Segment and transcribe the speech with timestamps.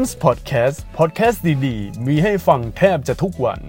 [0.00, 3.60] m s Podcast Podcast ดีๆ มีให้ฟังแทบจะทุกวัน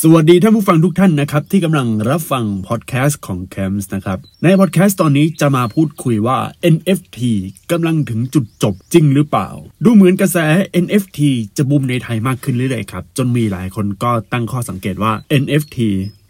[0.00, 6.38] สวัสดีท่านผู้ฟังทุกท่านนะครับ ที่กำลังรับฟังพอดแคสต์ของ c a m s นะครับ ในพอดแคสต์ตอนนี้จะมาพูดคุยว่า
[6.74, 7.18] NFT
[7.70, 9.48] กำลังถึงจุดจบจริงหรือเปล่า
[9.84, 10.38] ดูเหมือนกระแส
[10.84, 11.18] NFT
[11.56, 15.78] จะบูมในไทยมากขึ้นเรื่อยๆครับ จนมีหลายคนก็ตั้งข้อสังเกตว่า NFT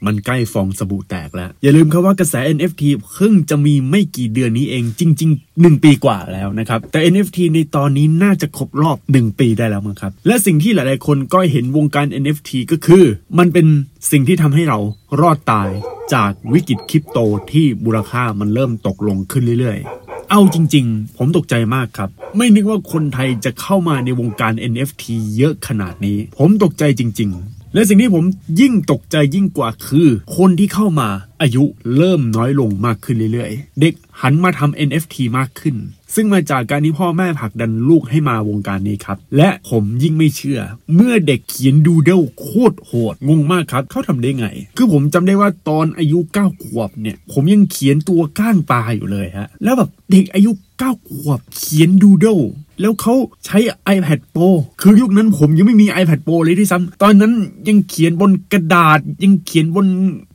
[0.07, 2.83] มันใกล้ฟองสบู่แตกแล้ว อย่าลืมครับว่ากระแส NFT
[3.13, 13.05] เพิ่งจะมีไม่กี่เดือนนี้เองจริง ๆ 1 ปีกว่าแล้วนะครับ แต่ NFT ในตอนนี้น่าจะครบรอบ 1 ปีได้แล้วมั้งครับ และสิ่งที่หลายๆ คนก็เห็นวงการ NFT ก็คือ
[13.39, 13.67] มันเป็น
[14.11, 14.79] สิ่งที่ทำให้เรา
[15.21, 15.69] รอดตาย
[16.15, 17.19] จากวิกฤตคริปโต
[17.53, 25.05] ที่มูลค่ามันเริ่มตกลงขึ้นเรื่อยๆเอาจริงๆ ผมตกใจมากครับ ไม่นึกว่าคนไทยจะเข้ามาในวงการ NFT
[25.37, 28.25] เยอะขนาดนี้ ผมตกใจจริงๆ และสิ่งที่ผม
[28.61, 31.09] ยิ่งตกใจยิ่งกว่าคือ คนที่เข้ามา
[31.43, 31.65] อายุ
[31.97, 35.77] เริ่มน้อยลงมากขึ้นเรื่อยๆ เด็กหันมาทำ NFT มากขึ้น
[36.15, 40.61] ซึ่งมาจากการที่พ่อแม่ผลักดันลูกให้มาวงการนี้ครับ และผมยิ่งไม่เชื่อ
[40.95, 50.51] เมื่อเด็กเขียนดูเดลโคตรโหด งงมากครับเขาทำได้ไง คือผมจำได้ว่าตอนอายุ 9 ขวบเนี่ย ผมยังเขียนตัวก้างปลาอยู่เลยฮะ แล้วแบบเด็กอายุ
[50.83, 52.41] 9 ขวบเขียนดูเดล
[52.83, 53.15] แล้วเขา
[53.47, 53.59] ใช้
[53.95, 54.49] iPad Pro
[54.81, 57.33] คือยุคนั้นผมยังไม่มี iPad Pro เลยที่ซ้ำตอนนั้น
[57.69, 59.87] ยังเขียนบนกระดาษ ยังเขียนบน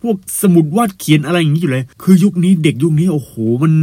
[0.01, 3.31] พวกสมุดวาดเขียนอะไรอย่างนี้อยู่เลย คือยุคนี้เด็กยุคนี้โอ้โห
[3.63, 3.73] มัน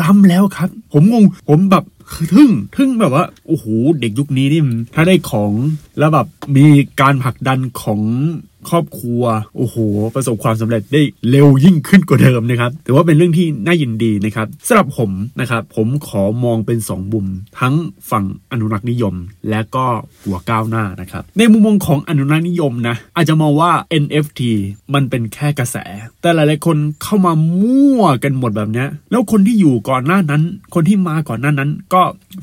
[0.00, 1.84] ล้ำแล้วครับ ผมงงผมแบบ
[2.32, 3.64] ทึ่งทึ่งแบบว่าโอ้โห
[4.00, 4.62] เด็กยุคนี้นี่
[4.94, 5.52] ถ้าได้ของ
[5.98, 6.66] แล้วแบบมี
[7.00, 8.00] การผลักดันของ
[8.70, 9.22] ครอบครัว
[9.56, 9.76] โอ้โห
[10.14, 15.10] ประสบความสำเร็จได้เร็วยิ่งขึ้นกว่าเดิมนะครับถือว่าเป็นเรื่องที่น่ายินดีนะครับสำหรับผม
[15.40, 17.26] นะครับ ผมขอมองเป็น2บุม
[17.60, 17.74] ทั้ง
[18.10, 19.14] ฝั่งอนุรักษ์นิยม
[19.50, 19.86] และก็
[20.22, 24.40] หัวก้าวหน้านะครับ ในมุมมองของอนุรักษ์นิยมนะ อาจจะมองว่า NFT
[24.94, 25.76] มันเป็นแค่กระแส
[26.22, 30.42] แต่หลายๆคนเข้ามามั่วกันหมดแบบนี้แล้วคนที่อยู่ก่อนหน้านั้น
[30.74, 32.02] คนที่มาก่อนหน้านั้นก็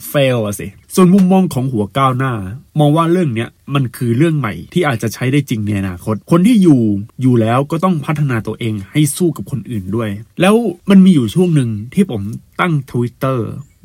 [0.10, 2.34] เฟลอะสิ ส่วนมุมมองของหัวก้าวหน้า
[2.80, 6.82] มองว่าเรื่องเนี้ยมันคือเรื่องใหม่ที่อาจจะใช้ได้จริงในอนาคต คนที่อยู่
[7.22, 10.10] อยู่แล้วก็ต้องพัฒนาตัวเองให้สู้กับคนอื่นด้วย
[10.42, 10.56] แล้ว
[10.90, 12.22] มันมีอยู่ช่วงหนึ่งที่ผม
[12.60, 13.40] ตั้ง Twitter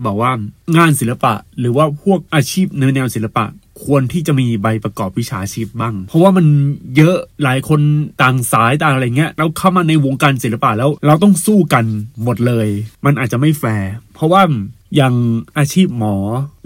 [0.04, 0.32] บอกว่า
[0.76, 3.44] งานศิลปะหรือว่าพวกอาชีพในแนวศิลปะ
[3.84, 6.46] ควรที่จะมีใบประกอบวิชาชีพบ้าง เพราะว่ามัน
[6.96, 7.80] เยอะหลายคน
[8.22, 11.84] ต่างสายต่างอะไรเงี้ยแล้วเข้ามาในวงการศิลปะแล้วเราต้องสู้กัน
[12.22, 12.68] หมดเลย
[13.04, 14.42] มันอาจจะไม่แฟร์เพราะว่า
[14.96, 15.14] อย่าง
[15.58, 16.16] อาชีพหมอ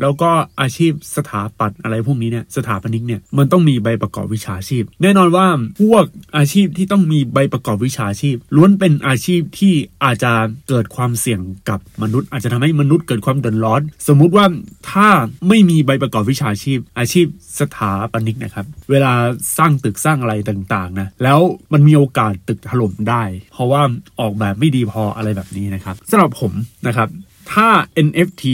[0.01, 5.47] แล้วก็อาชีพสถาปัตย์อะไรพวกนี้เนี่ยสถาปนิกเนี่ยมันต้องมีใบประกอบวิชาชีพ แน่นอนว่า
[5.81, 6.05] พวก
[6.37, 10.33] อาชีพที่ต้องมีใบประกอบวิชาชีพ ล้วนเป็นอาชีพที่อาจจะ
[10.69, 14.47] เกิดความเสี่ยงกับมนุษย์ อาจจะทำให้มนุษย์เกิดความเดือดร้อน สมมุติว่า
[14.91, 15.09] ถ้า
[15.49, 17.27] ไม่มีใบประกอบวิชาชีพ อาชีพ
[17.61, 19.13] สถาปนิกนะครับ เวลา
[19.59, 21.41] สร้างตึกสร้างอะไรต่างๆนะแล้ว
[21.73, 23.83] มันมีโอกาสตึกถล่มได้ เพราะว่า
[24.21, 26.53] ออกแบบไม่ดีพออะไรแบบนี้นะครับสำหรับผม
[26.87, 27.09] นะครับ
[27.53, 27.69] ถ้า
[28.07, 28.45] NFT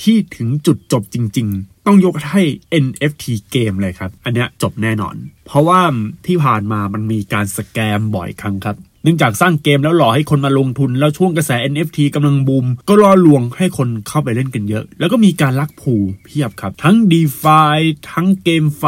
[0.00, 2.42] ที่ถึงจุดจบจริง ๆ ต้องยกให้
[2.84, 5.14] NFT เกมเลยครับ อันเนี้ยจบแน่นอน
[5.46, 5.80] เพราะว่า
[6.26, 17.78] ที่ผ่านมามันมีการสแกมบ่อยครั้งครับเนื่องจากสร้างเกมแล้วหล่อให้คนมาลงทุน แล้วช่วงกระแส NFT กำลังบูม ก็ล่อลวงให้คนเข้าไปเล่นกันเยอะ แล้วก็มีการลักผูเพียบครับ ทั้ง DeFi
[18.10, 18.84] ทั้งเกมไฟ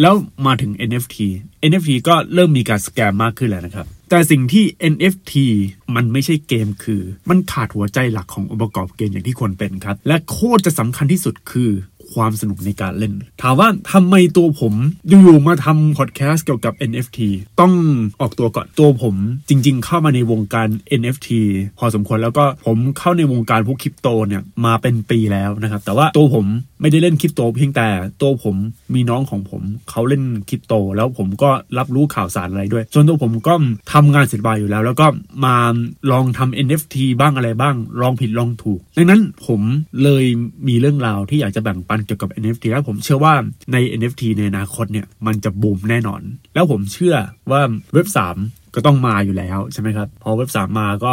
[0.00, 0.14] แล้ว
[0.46, 1.16] มาถึง NFT
[1.68, 5.32] NFT ก็เริ่มมีการสแกมมากขึ้นแล้วนะครับ แต่สิ่งที่ NFT
[5.94, 11.70] มันไม่ใช่เกมคือ มันขาดหัวใจหลักขององค์ประกอบเกมอย่างที่ควรเป็นครับ และโคตรจะสำคัญที่สุดคือ
[12.18, 13.12] ความสนุกในการเล่น
[13.42, 14.74] ถามว่าทำไมตัวผม
[15.08, 17.18] อยู่ๆมาทำพอดแคสต์เกี่ยวกับ NFT
[17.60, 17.72] ต้อง
[18.20, 19.14] ออกตัวก่อนตัวผม
[19.48, 20.68] จริง ๆ เข้ามาในวงการ
[21.00, 21.28] NFT
[21.78, 26.46] พอสมควรแล้วก็ผมเข้าในวงการพวกคริปโตเนี่ยมาเป็นปีแล้วนะครับ แต่ว่าตัวผม
[26.80, 27.88] ไม่ได้เล่นคริปโตเพียงแต่
[28.22, 28.56] ตัวผม
[28.94, 33.54] มีน้องของผมเขาเล่นคริปโต แล้วผมก็รับรู้ข่าวสารอะไรด้วยส่วนตัวผมก็
[33.92, 35.06] ทำงานศิลปะอยู่แล้ว แล้วก็
[35.44, 35.56] มา
[36.10, 39.60] ลองทำ NFT บ้างอะไรบ้าง ลองผิดลองถูก ดังนั้นผม
[40.02, 40.24] เลย
[40.68, 43.34] มีเรื่องราวที่อยากจะแบ่งปันเกี่ยวกับ NFT แล้วผมเชื่อว่า
[43.72, 46.20] ใน NFT ในอนาคตเนี่ยมันจะบูมแน่นอน
[46.54, 47.16] แล้วผมเชื่อ
[47.50, 47.60] ว่า
[47.94, 48.18] เว็บ 3
[48.74, 51.12] ก็ต้องมาอยู่แล้วใช่ไหมครับ พอเว็บ 3 มาก็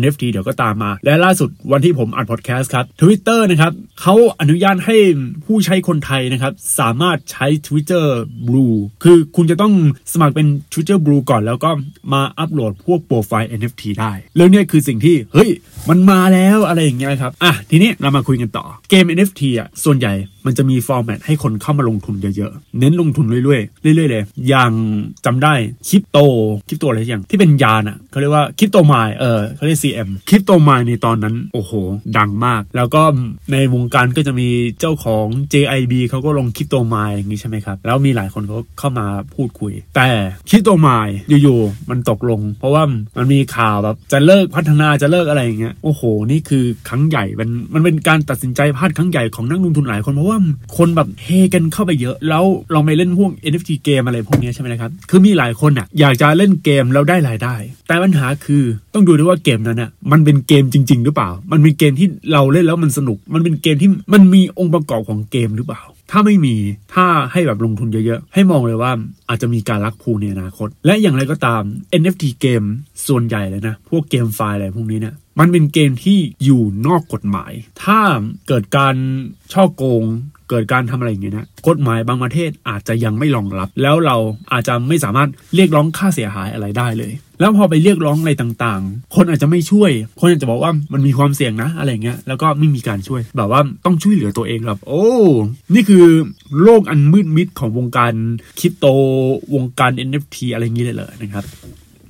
[0.00, 4.96] NFT เดี๋ยวก็ตามมา และล่าสุดวันที่ผมอัดพอดแคสต์ครับ Twitter นะครับเขาอนุญาตให้
[5.46, 8.06] ผู้ใช้คนไทยนะครับ สามารถใช้ Twitter
[8.48, 9.74] Blue คือคุณจะต้อง
[10.12, 11.70] สมัครเป็น Twitter Blue ก่อนแล้วก็
[12.12, 15.50] มาอัปโหลดพวกโปรไฟล์ NFT ได้ เรื่องนี้คือสิ่งที่ เฮ้ย
[15.90, 20.12] มันมาแล้วอะไรอย่างเงี้ยครับ อะ ทีนี้เรามาคุยกันต่อ เกม NFT อะ ส่วนใหญ่
[20.46, 24.72] มันจะมีฟอร์แมตให้คนเข้ามาลงทุนเยอะๆ เน้นลงทุนเรื่อยๆ เรื่อยๆ เลย อย่าง
[25.24, 25.54] จำได้
[25.88, 26.18] คริปโต
[26.68, 31.72] คริปโตอะไรอย่าง ที่เป็นยานอะเขาเรียกว่าคริปโตไมล์เออเขาเรียก CM คริปโตไมล์ในตอนนั้น โอ้โห
[32.18, 33.02] ดังมาก แล้วก็
[33.52, 34.48] ในวงการก็จะมี
[34.80, 40.08] เจ้าของ JIB เขาก็ลงคริปโตไมล์อย่างนี้ใช่ไหมครับ แล้วมีหลายคนเขาเข้ามาพูดคุย แต่
[40.48, 42.82] คริปโตไมล์อยู่ๆ มันตกลง เพราะว่า
[43.16, 50.38] มันมีข่าวแบบจะเลิกพัฒนาจะเลิกอะไรอย่างเงี้ยโอ้โห นี่คือครั้งใหญ่มันมันเป็นการตัดสินใจพลาดครั้งใหญ่ของนักลงทุนหลายคนเพราะว่า
[50.76, 57.54] คนแบบเฮกันเข้าไปเยอะ แล้วเราไม่เล่นพวก NFT เกมอะไรพวกนี้ใช่ไหมครับ คือมีหลายคนอะอยากจะเล่นเกมแล้วได้รายได้
[57.88, 58.62] แต่ปัญหาคือ
[58.94, 66.56] ต้องดูด้วยว่าเกมนั้นอะมันเป็นเกมจริง ๆ หรือเปล่า มันเป็นเกมที่เราเล่นแล้วมันสนุก มันเป็นเกมที่มันมีองค์ประกอบของเกมหรือเปล่าถ้าไม่มี
[66.94, 68.92] ถ้าให้แบบลงทุนเยอะๆ ให้มองเลยว่า
[69.28, 71.62] อาจจะมีการลักพูในอนาคต และอย่างไรก็ตาม
[72.00, 72.62] NFT เกม
[73.08, 77.52] ส่วนใหญ่เลยนะ พวกเกมไฟล์อะไรพวกนี้เนี่ย มันเป็นเกมที่อยู่นอกกฎหมาย
[77.84, 78.00] ถ้า
[78.48, 78.94] เกิดการ
[79.52, 80.04] ช่อโกง
[80.50, 84.16] เกิดการทำอะไรอย่างเงี้ยนะกฎหมายบางประเทศอาจจะยังไม่รองรับ แล้วเรา
[84.52, 89.90] อาจจะไม่สามารถเรียกร้องค่าเสียหายอะไรได้เลย แล้วพอไปเรียกร้องอะไรต่างๆ คนอาจจะไม่ช่วย
[90.20, 95.06] คนอาจจะบอกว่ามันมีความเสี่ยงนะอะไรเงี้ยแล้วก็ไม่มีการช่วยแบบว่าต้องช่วยเหลือตัวเองแบบโอ้
[95.74, 96.04] นี่คือ
[96.62, 98.12] โลกอันมืดมิดของวงการ
[98.58, 98.86] คริปโต
[99.54, 101.44] วงการ NFT อะไรอย่างนี้เลยเลยนะครับ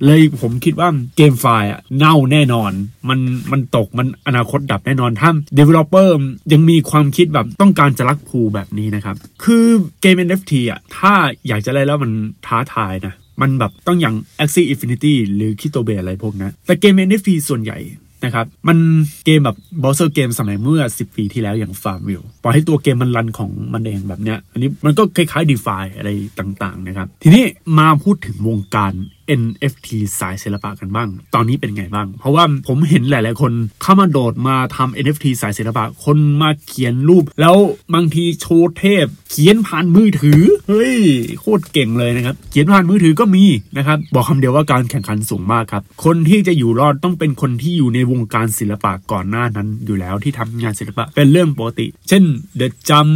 [0.05, 2.71] เลยผมคิดว่าเกมไฟล์อะเน่าแน่นอน
[3.09, 3.19] มัน
[3.51, 6.09] มันตกมันอนาคตดับแน่นอนถ้า Developer
[6.53, 9.65] ยังมีความคิดแบบต้องการจะรักภูแบบนี้นะครับ คือ
[10.01, 11.13] เกม NFT อะถ้า
[11.47, 12.11] อยากจะเล่นแล้วมัน
[12.45, 17.79] ท้าทายนะ มันแบบต้องอย่าง Axie Infinity หรือ Crypto b a อะไรพวกนั้แต่เกม NFT ส่วนใหญ่
[18.25, 18.77] นะครับ มัน
[19.25, 26.09] เกมแบบ browser game สมัยเมื่อ 10 ปีที่แล้วอย่าง Farmville ปล่อยให้ตัวเกมมัน run ของมันเองแบบเนี้ย อันนี้มันก็คล้ายๆ DeFi อะไร
[26.39, 27.43] ต่างๆนะครับ ทีนี้
[27.79, 28.93] มาพูดถึงวงการ
[29.39, 29.87] NFT
[30.19, 37.55] สายศิลปะกันบ้าง ตอนนี้เป็นไงบ้าง เพราะว่าผมเห็นหลาย ๆ คนเข้ามาโดดมาทำ NFT สายศิลปะ คนมาเขียนรูป แล้ว
[37.93, 40.95] บางทีโชว์เทพ เขียนผ่านมือถือ เฮ้ย
[41.39, 43.43] โคตรเก่งเลยนะครับ เขียนผ่านมือถือก็มี
[43.77, 52.23] นะครับ บอกคำเดียวว่าการแข่งขันสูงมากครับ คนที่จะอยู่รอดต้องเป็นคนที่อยู่ในวงการศิลปะก่อนหน้านั้นอยู่แล้วที่ทำงานศิลปะ เป็นเรื่องปกติ เช่น
[52.57, 53.07] เดอะจัม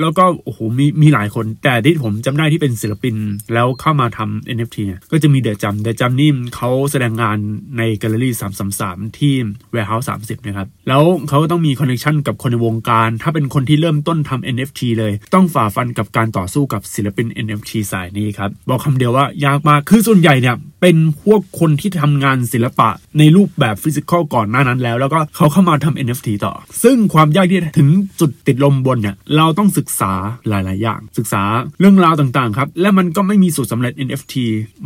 [0.00, 3.14] แล้วก็โอ้โหมีมีหลายคน แต่ที่ผมจำได้ที่เป็นศิลปิน
[3.54, 7.38] แล้วเข้ามาทำ NFT เนี่ยก็จะมีเดอะจัมเดอะจัมนี่เขาแสดงงาน
[7.78, 8.34] ในแกลเลอรี่
[8.74, 9.34] 333ที่
[9.74, 22.88] Warehouse 30นะครับ แล้วเขาก็ต้องมี connection กับคนในวงการ ถ้าเป็นคนที่เริ่มต้นทำ NFT เลย ต้องฝ่าฟันกับการต่อสู้กับศิลปิน NFT สายนี้ครับ บอกคำเดียวว่ายากมาก คือส่วนใหญ่เนี่ยเป็นพวกคนที่ทำงานศิลปะ
[23.18, 27.88] ในรูปแบบ physical ก่อนหน้านั้นแล้ว แล้วก็เขาเข้ามาทำ NFT ต่อ ซึ่งความยากที่ถึง
[28.20, 30.12] จุดติดลมบนเนี่ยเราต้องศึกษา
[30.48, 31.42] หลาย ๆ อย่าง ศึกษา
[31.80, 34.34] เรื่องราวต่าง ๆ ครับ และมันก็ไม่มีสูตรสำเร็จ NFT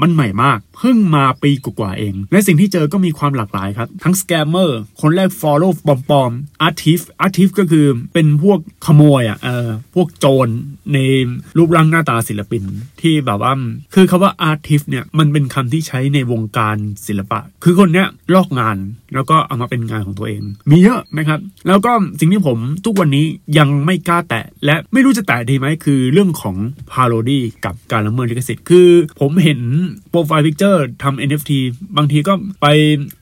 [0.00, 0.69] มันใหม่มาก time.
[0.80, 10.48] เพิ่งมาปีกว่าเอง และสิ่งที่เจอก็มีความหลากหลายครับ ทั้งสแกมเมอร์คนแรก follow ปลอมๆ artist artist ก็คือเป็นพวกขโมยอะเออพวกโจร
[10.92, 10.98] ใน
[11.56, 12.62] รูปร่างหน้าตาศิลปิน
[13.00, 13.52] ที่แบบว่า
[13.94, 18.76] คือคาว่า artist เนี่ยมันเป็นคำที่ใช้ในวงการศิลปะ คือคนเนี้ยลอกงาน
[19.14, 23.26] แล้วก็เอามาเป็นงานของตัวเอง มีเยอะนะครับ แล้วก็สิ่งที่ผมทุกวันนี้
[23.58, 26.56] ยังไม่กล้าแตะ และไม่รู้จะแตะดีไหมคือเรื่องของ
[26.92, 28.88] parody กับการละเมิดลิขสิทธิ์คือ
[29.20, 29.60] ผมเห็น
[30.10, 30.69] profile picture
[31.02, 31.52] ทำ NFT
[31.96, 32.32] บางทีก็
[32.62, 32.66] ไป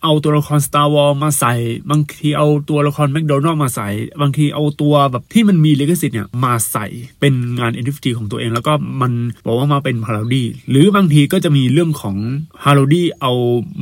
[0.02, 1.54] เอาตัวละคร Star Wars มาใส่
[1.90, 3.88] บางทีเอาตัวละคร McDonald มาใส่
[4.20, 6.86] บางทีเอาตัวแบบที่มันมีลิขสิทธิ์เนี่ยมาใส่
[7.20, 8.72] เป็นงาน NFT ของตัวเอง แล้วก็
[9.02, 9.12] มัน
[9.46, 12.16] บอกว่ามาเป็นพาราดีหรือบางทีก็จะมีเรื่องของ
[12.62, 13.32] parody เอา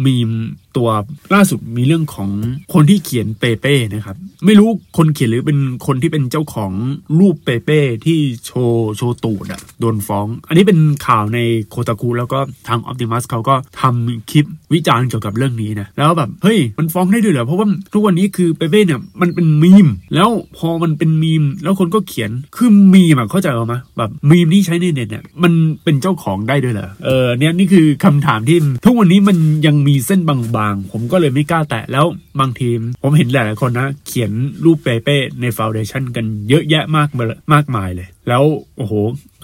[0.05, 0.31] มีม
[0.76, 0.88] ตัว
[1.34, 2.31] ล่าสุดมีเรื่องของ
[2.73, 6.73] คนที่เขียนเปเป้นะครับ ไม่รู้คนเขียนหรือเป็นคนที่เป็นเจ้าของ
[7.19, 11.38] รูปเปเป้ที่โชว์โชว์ตูดอะโดนฟ้อง อันนี้เป็นข่าวใน
[11.69, 12.38] โคตาคุแล้วก็
[12.69, 25.52] ทางออ t ติมัสเขาก็ทำคลิปวิจารณ์เกี่ยวกับเรื่องนี้นะแล้วแบบเฮ้ยมันฟ้องได้ด้วยเหรอเพราะว่าทุกวันนี้คือเปเป้เนี่ยมันเป็นมีม แล้วพอมันเป็นมีม แล้วคนก็เขียนคือมีมอะเข้าใจไหมแบบมีมที่ใช้ในเน็ตเนี่ยมัน
[25.85, 32.06] เป็นเจ้าของได้ด้วยเหรอเออเนี่ยนี่คือคำถามที่ทุกวันนี้มันยังมีเส้นบางๆผมก็เลยไม่กล้าแตะแล้ว
[32.40, 34.32] บางทีม ผมเห็นหลายๆคนนะ เขียน
[34.64, 37.08] รูปเปเป้ในฟาวเดชันกันเยอะแยะมาก
[37.52, 38.44] มากมายเลย แล้ว
[38.76, 38.92] โอ้โห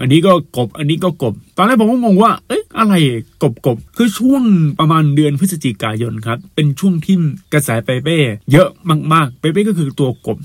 [0.00, 2.94] อันนี้ก็กบ อันนี้ก็กบ ตอนแรกผมก็งงว่า เอ๊ะอะไร
[3.42, 4.42] กบกบคือช่วง
[4.80, 7.16] ประมาณเดือนพฤศจิกายนครับ เป็นช่วงที่
[7.52, 8.18] กระแสเปเป้
[8.52, 8.68] เยอะ
[9.12, 10.38] มากๆ เปเป้ก็คือตัวกบ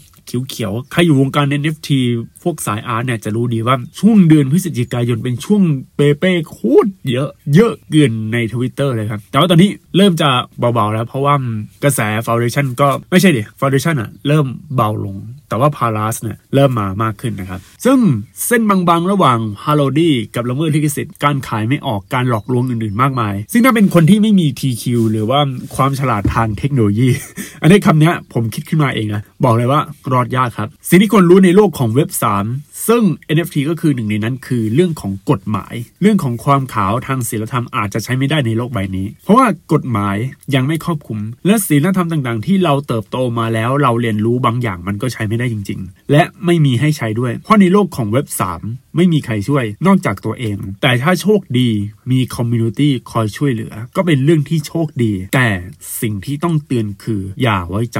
[0.49, 1.89] เขียวๆ ใครอยู่วงการ NFT
[2.43, 5.61] พวกสาย art เนี่ยจะรู้ดีว่าช่วงเดือนพฤศจิกายนเป็นช่วง
[5.95, 10.29] เปเป้โคตรเยอะ เยอะเกินในทวิตเตอร์เลยครับ แต่ว่าตอนนี้เริ่มจะ
[10.59, 11.35] เบาๆแล้ว เพราะว่า
[11.83, 15.17] กระแส Foundation ก็ไม่ใช่ดิ Foundation อะเริ่มเบาลง
[15.49, 17.97] แต่ว่า Paras เนี่ยเริ่มมามากขึ้นนะครับ ซึ่ง
[18.47, 25.39] เส้นบางๆ ระหว่าง parody กับละเมิดลิขสิทธิ์การขายไม่ออกการหลอกลวงอื่นๆ มากมาย ซึ่งถ้าเป็นคนที่ไม่มี TQ หรือว่า
[25.75, 27.09] ความฉลาดทางเทคโนโลยี
[27.61, 29.81] อันนี้คำนี้ผมคิดขึ้นมาเองนะ บอกเลยว่า
[30.13, 32.09] รอดยากครับ สิ่งที่คนรู้ในโลกของเว็บ
[32.43, 33.03] 3 ซึ่ง
[33.35, 40.17] NFT ก็คือหนึ่งในนั้นคือเรื่องของกฎหมาย เรื่องของความขาวทางศีลธรรมอาจจะใช้ไม่ได้ในโลกใบนี้ เพราะว่ากฎหมาย
[40.55, 48.27] ยังไม่ครอบคลุม และศีลธรรมต่างๆ ที่เราเติบโตมาแล้วเราเรียนรู้บางอย่างมันก็ใช้ไม่ได้จริง ๆ และไม่มีให้ใช้ด้วย เพราะในโลกของเว็บ
[48.61, 51.69] 3 ไม่มีใครช่วยนอกจากตัวเอง แต่ถ้าโชคดี
[52.11, 55.47] มี community คอยช่วยเหลือ ก็เป็นเรื่องที่โชคดี แต่
[56.01, 57.99] สิ่งที่ต้องเตือนคืออย่าไว้ใจ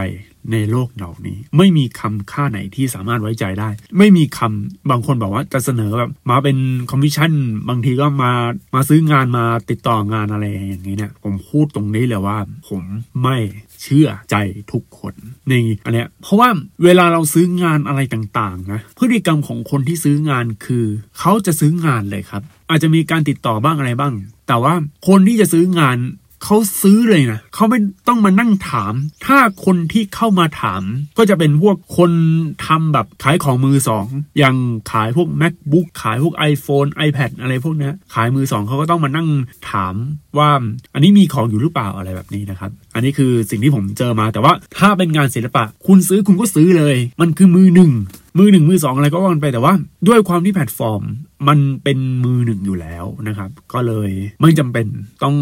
[0.51, 6.58] ในโลกเหล่านี้ ไม่มีคำค่าไหนที่สามารถไว้ใจได้ ไม่มีคำบางคนบอกว่าจะเสนอแบบมาเป็น
[6.92, 7.32] คอมมิชชั่น
[7.70, 8.32] บางทีก็มา
[8.75, 12.38] มาซื้องานมาติดต่องานอะไรอย่างนี้เนี่ยผมพูดตรงนี้เลยว่า
[12.68, 12.82] ผม
[13.24, 13.38] ไม่
[13.82, 14.36] เชื่อใจ
[14.72, 15.13] ทุกคน
[15.50, 15.54] ใน
[15.86, 16.50] อันเนี้ยเพราะว่า
[16.84, 20.86] เวลาเราซื้องานอะไรต่างๆนะพฤติกรรมของคนที่ซื้องานคือ
[21.20, 24.13] เขาจะซื้องานเลยครับ อาจจะมีการติดต่อบ้างอะไรบ้าง
[24.48, 24.74] แต่ว่า
[25.08, 25.98] คนที่จะซื้องาน
[26.44, 28.94] เขาซื้อเลยนะเขาไม่ต้องมานั่งถาม
[29.25, 30.82] ถ้าคนที่เข้ามาถาม
[31.17, 32.12] ก็จะเป็นพวกคน
[32.65, 34.06] ทำแบบขายของมือสอง
[34.38, 34.56] อย่าง
[34.91, 39.27] ขายพวก macbook ขายพวก iPhone iPad อะไรพวกนี้ขายมือสองเขาก็ต้องมานั่ง
[39.72, 39.96] ถาม
[40.38, 40.50] ว่า
[40.94, 47.91] อันนี้มีของอยู่หรือเปล่าอะไรแบบนี้นะครับ อันนี้คือสิ่งที่ผมเจอมาแต่ว่าถ้าเป็นงานศิลปะ คุณซื้อคุณก็ซื้อเลย มันคือมือหนึ่ง
[48.39, 49.74] มือหนึ่งมือสองอะไรก็ว่ากันไปแต่ว่า
[50.08, 51.03] ด้วยความที่แพลตฟอร์ม
[51.48, 54.10] มันเป็นมือหนึ่งอยู่แล้วนะครับ ก็เลย
[54.41, 54.88] ไม่จำเป็น
[55.24, 55.36] ต้อง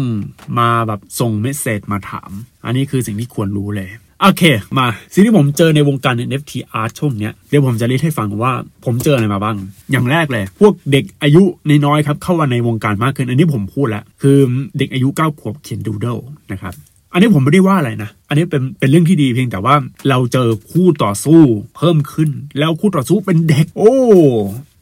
[0.58, 2.30] มาแบบส่ง message มาถาม
[2.64, 3.90] อันนี้คือสิ่งที่ควรรู้เลย
[4.22, 4.42] โอเค
[4.78, 8.52] มาสิ่งที่ผมเจอในวงการ NFT art ช่วงเนี้ยเดี๋ยวผมจะเล่าให้ฟังว่า
[8.84, 9.56] ผมเจออะไรมาบ้าง
[9.90, 14.38] อย่างแรกเลย พวกเด็กอายุน้อยครับเข้ามาในวงการมากขึ้น อันนี้ผมพูดแล้ว คือ
[14.78, 16.18] เด็กอายุ9ขวบเขียน doodle
[16.52, 16.74] นะครับ
[17.12, 19.74] อันนี้ผมไม่ได้ว่าอะไรนะ อันนี้เป็นเป็นเรื่องที่ดีเพียงแต่ว่า
[20.08, 21.42] เราเจอคู่ต่อสู้
[21.76, 23.94] เพิ่มขึ้น แล้วคู่ต่อสู้เป็นเด็ก โอ้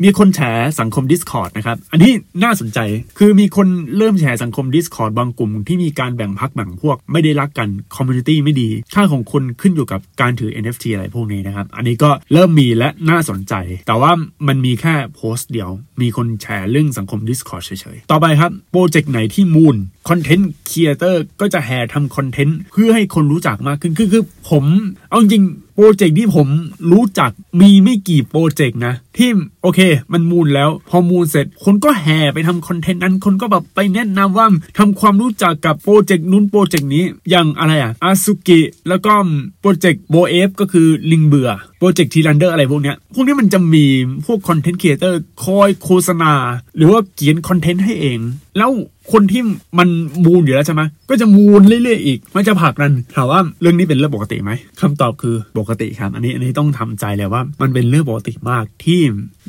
[0.02, 0.40] มีคนแฉ
[0.80, 2.12] สังคม Discord นะครับ อันนี้
[2.44, 2.78] น่าสนใจ
[3.18, 13.54] คือมีคนเริ่มแฉสังคม Discord บางกลุ่มที่มีการแบ่งพรรคแบ่งพวก ไม่ได้รักกัน คอมมูนิตี้ไม่ดี ค่าของคนขึ้นอยู่กับการถือ NFT อะไรพวกนี้นะครับ อันนี้ก็เริ่มมีและน่าสนใจ
[13.86, 14.12] แต่ว่า
[14.48, 15.70] มันมีแค่โพสต์เดียว
[16.00, 19.76] มีคนแชร์เรื่องสังคม Discord เฉยๆ ต่อไปครับ โปรเจกต์ไหนที่ moon
[20.08, 24.64] คอนเทนต์ครีเอเตอร์ก็จะแห่ทำคอนเทนต์เพื่อให้คนรู้จักมากขึ้น คือคือผม
[25.08, 26.48] เอาจริง โปรเจกต์ที่ผม
[26.92, 29.30] รู้จักมีไม่กี่โปรเจกต์นะ ที่
[29.62, 29.80] โอเค
[30.12, 34.46] มัน moon แล้ว พอ moon เสร็จ คนก็แห่ไปทำคอนเทนต์นั้น คนก็แบบไปแนะนำว่า
[34.78, 39.12] ทำความรู้จักกับโปรเจกต์นู้นโปรเจกต์นี้ อย่างอะไรอะ Azuki แล้วก็
[39.60, 43.84] โปรเจกต์ Bored Ape ก็คือลิงเบื่อโปรเจกต์ทีรันเดอร์อะไรพวกเนี้ย พวกนี้มันจะมี
[44.26, 46.32] พวกคอนเทนต์ครีเอเตอร์คอยโฆษณา
[46.76, 48.18] หรือว่าเขียนคอนเทนต์ให้เอง
[48.58, 48.70] แล้ว
[49.12, 49.42] คนที่
[49.78, 49.88] มัน
[50.24, 59.00] มูลอยู่แล้วใช่ไหมก็จะมูลเรื่อยๆอีกมันจะผลักนันถามว่าเรื่องนี้เป็นเรื่องปกติไหมคำตอบคือปกติครับ อันนี้อันนี้ต้องทำใจเลยว่า มันเป็นเรื่องปกติมากที่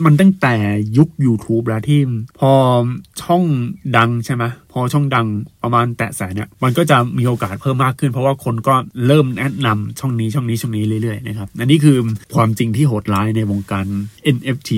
[0.05, 0.55] มันตั้งแต่
[0.97, 1.99] ยุค YouTube แล้วที่
[2.39, 2.51] พอ
[3.21, 3.43] ช่อง
[3.97, 5.27] ดังใช่ไหมพอช่องดัง
[5.63, 8.75] ประมาณแตะแสนเนี่ยมันก็จะมีโอกาสเพิ่มมากขึ้น เพราะว่าคนก็
[9.07, 11.97] เริ่มแนะนำช่องนี้ช่องนี้ช่องนี้เรื่อยๆนะครับอันนี้คือ
[12.35, 13.85] ความจริงที่โหดร้ายในวงการ
[14.35, 14.71] NFT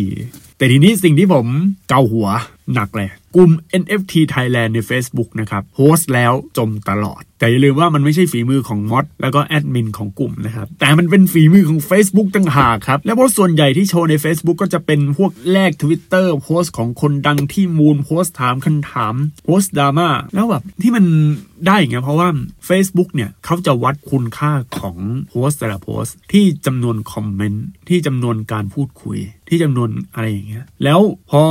[0.58, 1.46] แต่ทีนี้สิ่งที่ผม
[1.90, 2.28] เกาหัว
[2.74, 17.98] หนักเลยกลุ่ม NFT Thailand ใน Facebook นะครับโพสต์แล้วจมตลอด แต่อย่าลืมว่ามันไม่ใช่ฝีมือของ mod แล้วก็แอดมินของกลุ่มนะครับแต่มันเป็นฝีมือของ Facebook ต่างหากครับและโพสต์ส่วนใหญ่ที่โชว์ใน Facebook ก็จะเป็นพวกแลก Twitter โพสต์ของคนดังที่ moon
[18.06, 19.16] โพสต์ถามคำถาม
[19.46, 21.06] โพสต์ดราม่าแล้วแบบที่มัน
[21.68, 22.30] ได้อย่างเงี้ยเพราะว่า
[22.70, 24.98] Facebook เนี่ยเขาจะวัดคุณค่าของ
[25.30, 29.20] โพสต์แต่ละโพสต์ที่จำนวนคอมเมนต์ที่จำนวนการพูดคุย
[29.50, 31.00] ที่จำนวนอะไรอย่างเงี้ยแล้ว
[31.32, 31.44] พอ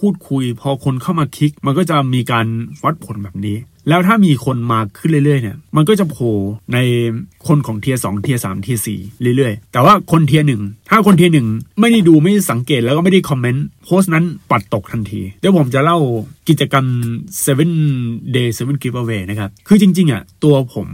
[0.00, 2.46] พูดคุยพอคนเข้ามาคลิก มันก็จะมีการ
[2.84, 3.56] วัดผลแบบนี้
[3.88, 6.34] แล้วถ้ามีคนมาขึ้นเรื่อยๆเนี่ย มันก็จะโผล่
[6.72, 6.78] ใน
[7.46, 9.00] คนของเทียสองเทียสามเทียสี่
[9.36, 11.48] เรื่อยๆ แต่ว่าคนเทียหนึ่งถ้าคนเทียหนึ่ง
[11.80, 15.98] ไม่ได้ดูไม่ได้สังเกตแล้วก็ไม่ได้คอมเมนต์โพสต์นั้นปัดตกทันที เดี๋ยวผมจะเล่า
[16.48, 16.86] กิจกรรม
[17.44, 20.88] 7 day 7 giveaway นะครับ คือจริงๆอะตัวผม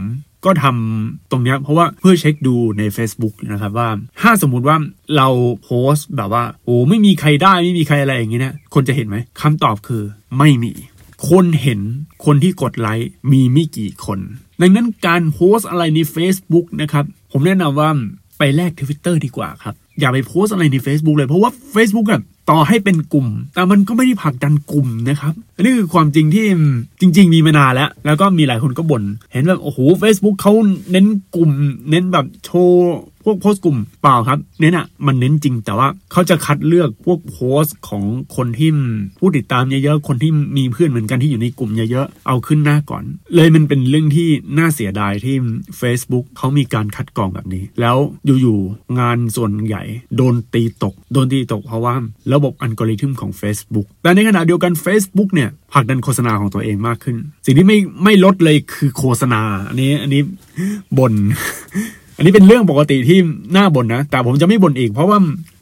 [0.47, 3.89] ก็ทำตรงนี้เพราะว่าเพื่อเช็คดูใน Facebook นะครับว่า
[4.21, 4.77] ถ้าสมมุติว่า
[5.17, 5.27] เรา
[5.63, 10.03] โพสต์แบบว่า โอ้ไม่มีใครได้ไม่มีใครอะไรอย่างเงี้ยนะคนจะเห็นไหมคำตอบคือ
[10.37, 10.73] ไม่มี
[11.29, 11.79] คนเห็น
[12.25, 14.19] คนที่กดไลค์มีไม่กี่คน
[14.61, 17.89] ดังนั้นการโพสอะไรใน Facebook นะครับ ผมแนะนำว่า
[18.37, 26.45] ไปแลกทวิตเตอร์ดีกว่าครับ อย่าไปโพสอะไรใน Facebook เลยเพราะว่า Facebook อะ ต่อให้เป็นกลุ่ม แต่มันก็ไม่ได้ผลักดันกลุ่มนะครับนนี้คือความจริงที่
[26.99, 30.53] จริง ๆ มีมานานแล้ว แล้วก็มีหลายคนก็บน่นเห็นแบบโอ้โห Facebook เขา
[30.91, 31.49] เน้นกลุ่ม
[31.89, 32.95] เน้นแบบโชว์
[33.29, 38.03] พวกโพสต์กลุ่มเปล่าครับ เน้นอะมันเน้นจริงแต่ว่าเขาจะคัดเลือกพวกโพสต์ของ
[38.35, 38.71] คนที่
[39.19, 43.03] ผู้ติดตามเยอะๆ คนที่มีเพื่อนเหมือนกันที่อยู่ในกลุ่มเยอะๆ เอาขึ้นหน้าก่อน
[43.35, 45.35] เลยมันเป็นเรื่องที่น่าเสียดายที่
[45.81, 47.97] Facebook เขามีการคัดกรองแบบนี้ แล้ว
[48.41, 49.83] อยู่ๆงานส่วนใหญ่
[50.15, 51.95] โดนตีตก โดนตีตกเพราะว่า
[52.33, 60.21] ระระบบอัลกอริทึมของ Facebook แต่ในขณะเดียวกัน Facebook เนี่ยผลักดันโฆษณาของตัวเองมากขึ้น สิ่งที่ไม่ไม่ลดเลยคือโฆษณา อันนี้อันนี้
[60.97, 61.13] บน
[62.17, 63.19] อันนี้เป็นเรื่องปกติที่
[63.55, 65.17] น่าบ่นนะ แต่ผมจะไม่บ่นอีก เพราะว่า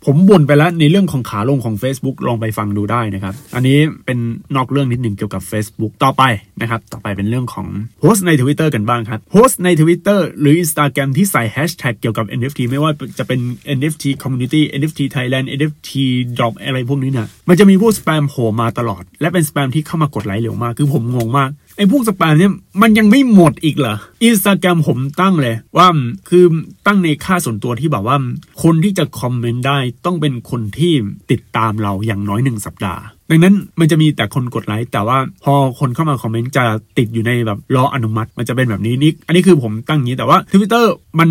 [0.06, 4.18] ผมบ่นไปแล้วในเรื่องของขาลงของ Facebook ลองไปฟังดูได้นะครับ อันนี้เป็น
[4.56, 6.24] นอกเรื่องนิดหนึ่งเกี่ยวกับ Facebook ต่อไป
[6.62, 7.68] นะครับ ต่อไปเป็นเรื่องของ
[8.00, 13.40] โพสต์ใน Twitter กันบ้างครับโพสต์ใน Twitter หรือ Instagram ที่ใส่แฮชแท็กเกี่ยวกับ NFT ไม่ว่าจะเป็น
[13.78, 15.90] NFT Community NFT Thailand NFT
[16.38, 25.88] Drop อะไรพวกนี้เนี่ยมันจะมีพวกสแปมโผล่มาตลอด และเป็นสแปมที่เข้ามากดไลค์เร็วมาก คือผมงงมาก ไอ้พวกสแปมเนี่ยมันยังไม่หมดอีกเหรออินสตาแกรมผมตั้งเลยว่า
[26.29, 26.46] คือ
[26.86, 28.17] ตั้งในค่าส่วนตัวที่แบบว่า
[28.63, 30.94] คนที่จะคอมเมนต์ได้ต้องเป็นคนที่
[31.32, 36.65] ติดตามเราอย่างน้อยหนึ่งสัปดาห์ ดังนั้นมันจะมีแต่คนกดไลค์แต่ว่าพอคนเข้ามาคอมเมนต์จะ
[36.98, 40.86] ติดอยู่ในแบบรออนุมัติ มันจะเป็นแบบนี้นี่อันนี้คือผมตั้งอย่างนี้แต่ว่า Twitter
[41.20, 41.29] มัน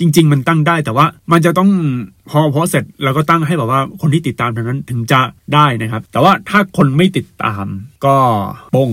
[0.00, 1.70] จริง ๆ มันตั้งได้แต่ว่ามันจะต้อง
[2.30, 5.20] พอพอเสร็จเราก็ตั้งให้แบบว่าคนที่ติดตามเท่านั้นถึงจะ
[5.54, 7.66] ได้นะครับ แต่ว่าถ้าคนไม่ติดตาม
[8.04, 8.16] ก็
[8.74, 8.90] บง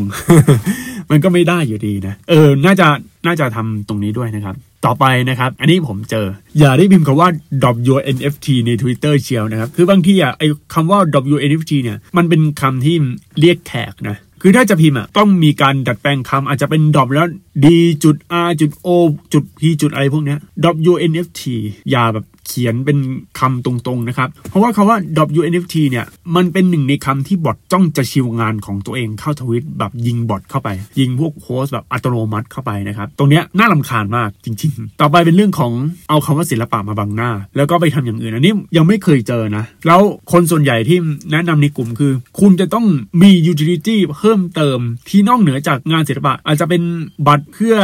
[1.12, 2.88] มันก็ไม่ได้อยู่ดีนะ เออ น่าจะ
[3.26, 6.26] น่าจะทำตรงนี้ด้วยนะครับ ต่อไปนะครับ อันนี้ผมเจอ
[6.60, 7.30] อย่าได้พิมพ์คำว่า
[7.62, 12.96] drop your NFT ใน Twitter เชียวนะครับ คือบางทีอะไอคำว่า drop your NFT เนี่ย มันเป็นคำที่
[13.40, 17.28] เรียกแขกนะ คือถ้าจะพิมพ์อะต้องมีการดัดแปลงคำอาจจะเป็นดอปแล้ว
[17.64, 17.66] d
[18.04, 18.18] จุด
[18.48, 18.88] r จุด o
[19.34, 21.42] จุด p จุดอะไรพวกเนี้ย drop your NFT
[21.90, 22.98] อย่าแบบ เขียนเป็น
[23.40, 24.98] คำตรงๆนะครับ เพราะว่าคาว่า
[25.40, 35.72] WNFT เนี่ย มันเป็นหนึ่งในคำที่บอทจ้องจะชิวงานของตัวเองเข้าทวิตแบบยิงบอทเข้าไป ยิงพวกโพสต์แบบอัตโนมัติเข้าไปนะครับ ตรงเนี้ยน่าลำคาญมากจริง ๆ ต่อไปเป็นเรื่องของ
[36.10, 40.02] เอาคำว่าศิลปะมาบังหน้า แล้วก็ไปทำอย่างอื่นอันนี้ยังไม่เคยเจอนะ แล้ว
[40.32, 40.98] คนส่วนใหญ่ที่
[41.32, 42.86] แนะนำในกลุ่มคือ คุณจะต้อง
[43.22, 46.84] มี utility เพิ่มเติมที่นอกเหนือจากงานศิลปะ อาจจะเป็น
[47.28, 47.76] บัตรเพื่อ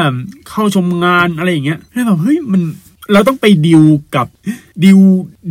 [0.50, 2.62] เข้าชมงานอะไรอย่างเงี้ยแล้วแบบเฮ้ยมัน
[3.12, 3.84] เราต้องไปดิว
[4.16, 4.28] กับ
[4.84, 5.00] ดิว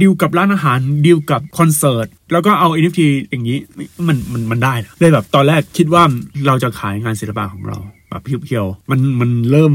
[0.00, 3.59] ดิวกับร้านอาหารดิวกับคอนเสิร์ตแล้วก็เอา NFT อย่างนี้
[4.06, 6.02] มันมันมันได้นะเลยแบบตอนแรกคิดว่า
[6.47, 7.78] เราจะขายงานศิลปะของเรา
[8.09, 9.75] แบบเพียวๆมันมันเริ่ม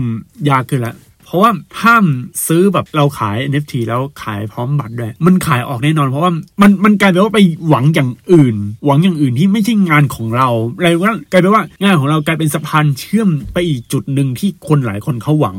[0.49, 2.05] ยากขึ้นแล้วเพราะว่าห้าม
[2.47, 6.31] ซื้อแบบเราขาย NFT แล้วขายพร้อมบัตรด้วย มันขายออกแน่นอนเพราะว่า
[6.61, 8.55] มันมันกลายเป็นว่าไปหวังอย่างอื่น
[8.85, 15.57] หวังอย่างอื่นที่ไม่ใช่งานของเราอะไรก็กลายเป็นว่างานของเรากลายเป็นสะพานเชื่อมไปอีกจุดหนึ่งที่คนหลายคนเขาหวัง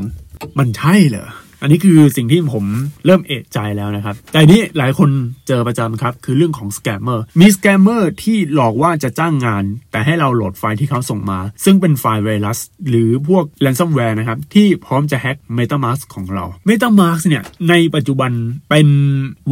[0.58, 1.28] มันใช่เหรอ
[1.62, 2.64] อันนี้คือสิ่งที่ผม
[3.06, 5.10] เริ่มเอะใจแล้วนะครับ แต่นี้หลายคน
[5.48, 9.64] เจอประจำครับ คือเรื่องของ scammer มี scammer ที่หลอกว่าจะจ้างงาน
[9.98, 18.32] แต่ให้เราโหลดไฟล์ที่เขาส่งมา ซึ่งเป็นไฟล์ไวรัส หรือพวก ransomware นะครับที่พร้อมจะแฮ็ก MetaMask ของเรา MetaMask เนี่ยในปัจจุบัน
[18.70, 18.88] เป็น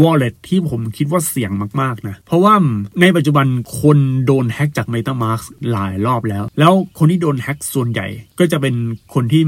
[0.00, 2.54] wallet ที่ผมคิดว่าเสี่ยงมากๆนะเพราะว่า
[3.00, 3.46] ในปัจจุบัน
[3.80, 8.06] คนโดนแฮ็กจาก MetaMask หลายรอบแล้ว แล้วคนที่โดนแฮ็กส่วนใหญ่
[8.38, 8.74] ก็จะเป็น
[9.14, 9.42] คนที่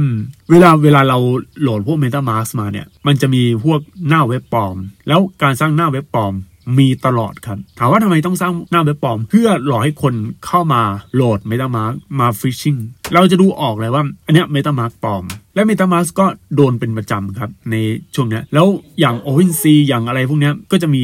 [0.50, 1.18] เวลาเวลาเรา
[1.62, 4.76] โหลดพวก MetaMask มาเนี่ยมันจะมีพวกหน้าเว็บปลอม
[5.08, 6.34] แล้วการสร้างหน้าเว็บปลอม
[6.78, 10.14] มีตลอดครับ ถามว่าทำไมต้องสร้างหน้าเว็บปลอม เพื่อหลอกให้คน
[10.46, 10.82] เข้ามา
[11.14, 12.74] โหลด MetaMask มา phishing
[13.14, 16.26] เราจะดูออกเลยว่า อันเนี้ย MetaMask ปลอม และ MetaMask ก็
[16.56, 17.76] โดนเป็นประจำครับใน
[18.14, 18.66] ช่วงนี้แล้ว
[19.00, 21.02] อย่าง OpenSea อย่างอะไรพวกนี้ก็จะมี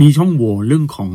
[0.00, 1.10] มีช่องโหว่เรื่องของ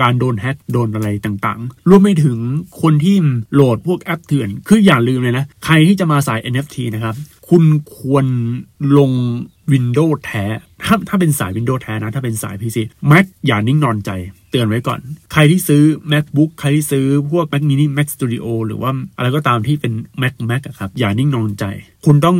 [0.00, 2.38] การโดนแฮ็กโดนอะไรต่างๆ รวมไปถึง
[2.82, 3.16] คนที่
[3.54, 7.14] โหลดพวกแอปเถื่อน คืออย่าลืมเลยนะ ใครที่จะมาสาย NFT นะครับ
[7.50, 7.64] คุณ
[7.96, 8.26] ควร
[8.98, 9.12] ลง
[9.72, 10.44] Windows แท้
[10.84, 12.76] ถ้าถ้าเป็นสาย Windows แท้นะ ถ้าเป็นสาย PC
[13.10, 14.10] Mac อย่านิ่งนอนใจ
[14.50, 15.00] เตือนไว้ก่อน
[15.32, 15.82] ใครที่ซื้อ
[16.12, 21.64] MacBook ใครที่ซื้อพวก Mac mini Mac Studio หรือว่าอะไรก็ตามที่เป็น Mac Mac ครับ อย่านิ่งนอนใจ
[22.04, 22.38] คุณต้อง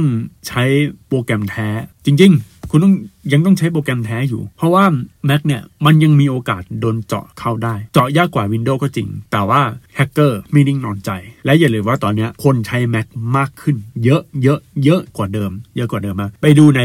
[0.49, 0.62] ใช้
[1.09, 1.68] โปรแกรมแท้
[2.04, 2.94] จริง ๆ คุณต้อง
[3.32, 4.84] ยังต้องใช้โปรแกรมแท้อยู่ เพราะว่า
[5.28, 9.62] Mac เนี่ย มันยังมีโอกาสโดนเจาะเข้าได้ เจาะยากกว่า Windows ก็จริง แต่ว่า
[9.96, 11.10] แฮกเกอร์ไม่นิ่งนอนใจ
[11.44, 16.82] และอย่าลืมว่าตอนนี้คนใช้ Mac มากขึ้น เยอะเยอะเยอะกว่าเดิม เยอะกว่าเดิมมากไปดูใน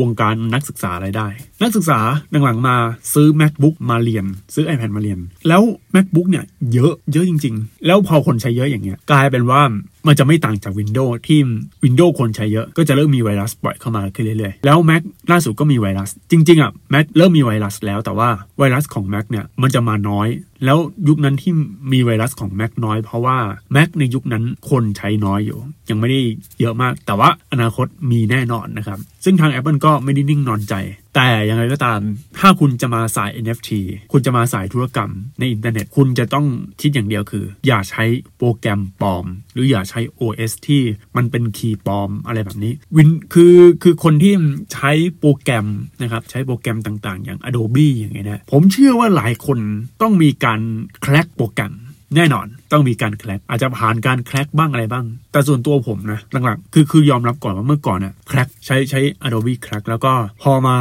[0.00, 1.28] วงการนักศึกษาอะไรได้
[1.62, 1.98] นักศึกษา
[2.44, 2.76] หลังๆมา
[3.14, 4.24] ซื้อ macbook มาเรียน
[4.54, 5.62] ซื้อ iPad มาเรียน แล้ว
[5.94, 9.60] macbook เนี่ยเยอะเยอะจริง ๆ แล้วพอคนใช้เยอะอย่างเงี้ยกลายเป็นว่า
[10.06, 11.38] มันจะไม่ต่างจาก Windows ที่
[11.84, 20.28] Windows คนใช้เยอะก็จะเริ่มมีไวรัสปล่อยเข้ามาขึ้นเรื่อยๆ แล้ว Mac ล่าสุดก็มีไวรัส จริง ๆ อะ Mac เริ่มมีไวรัสแล้วแต่ว่าไวรัสของ Mac เนี่ยมันจะมาน้อย
[20.64, 21.52] แล้วยุคนั้นที่
[21.92, 23.38] มีไวรัสของ Mac น้อยเพราะว่า
[23.74, 25.58] Mac ในยุคนั้นคนใช้น้อยอยู่
[25.90, 26.20] ยังไม่ได้
[26.60, 30.74] เยอะมาก แต่ว่าอนาคตมีแน่นอนนะครับ ซึ่งทาง Apple ก็ไม่ได้นิ่งนอนใจ
[31.14, 32.00] แต่อย่างไรก็ตาม
[32.38, 33.70] ถ้าคุณจะมาสาย NFT
[34.12, 36.46] คุณจะมาสายธุรกรรมในอินเทอร์เน็ต คุณจะต้อง
[36.80, 38.04] คิดอย่างเดียวคือ อย่าใช้
[38.38, 40.82] โปรแกรมปลอม หรืออย่าใช้ OS ที่
[41.16, 44.32] มันเป็นคีย์ปลอมอะไรแบบนี้วินคือคือคนที่
[44.72, 45.66] ใช้โปรแกรม
[46.02, 49.58] นะครับใช้โปรแกรมต่างๆ อย่าง Adobe อย่างเงี้ยนะผมเชื่อว่าหลายคน
[50.02, 50.60] ต้องมีการการ
[51.02, 51.74] แคลกโปรแกรม
[52.16, 60.76] แน่นอนต้องมีการแคลกอาจจะผ่านการแคลกบ้างอะไรบ้าง แต่ส่วนตัวผมนะหลังๆคือคือยอมรับก่อนว่าเมื่อก่อนเนี่ยแคร็กใช้ใช้ Adobe c r a c แล้วก็พอมา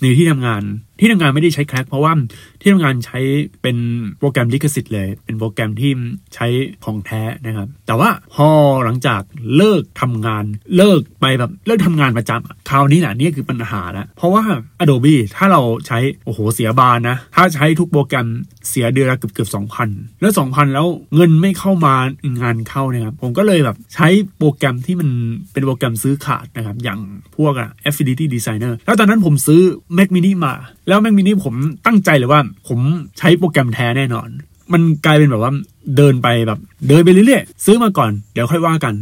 [0.00, 0.62] ในที่ทำงาน
[1.02, 2.12] ที่ทำงานไม่ได้ใช้แคร็กเพราะว่า
[2.60, 3.18] ที่ทำงานใช้
[3.62, 3.76] เป็น
[4.18, 5.90] โปรแกรมลิขสิทธิ์เลย เป็นโปรแกรมที่
[6.34, 6.46] ใช้
[6.84, 8.48] ของแท้นะครับ แต่ว่าพอ
[8.84, 9.20] หลังจาก
[9.56, 10.44] เลิกทำงาน
[10.76, 14.44] เลิกไปแบบเลิกทำงานประจำคราวนี้แหละนี่คือปัญหาล้วเพราะว่า
[14.82, 18.26] Adobe ถ้าเราใช้โอ้โหเสียบานนะ ถ้าใช้ทุกโปรแกรม
[18.68, 19.88] เสียเดือนละเกือบเกือบสองพัน
[20.20, 21.94] แล้วสองพันแล้วเงินไม่เข้ามา
[22.42, 25.08] งานเข้านะครับ ผมก็เลยแบบใช้โปรแกรมที่มัน
[25.52, 26.98] เป็นโปรแกรมซื้อขาดนะครับ อย่าง
[27.36, 29.60] พวกอะ Affinity Designer แล้วตอนนั้นผมซื้อ
[29.98, 30.54] Mac Mini มา
[30.88, 31.54] แล้ว Mac Mini ผม
[31.86, 32.80] ตั้งใจเลยว่าผม
[33.18, 34.28] ใช้โปรแกรมแท้แน่นอน
[34.72, 35.52] มันกลายเป็นแบบว่า
[35.96, 38.94] เดินไปแบบเดินไปเรื่อยๆ ซื้อมาก่อนเดี๋ยวค่อยว่ากัน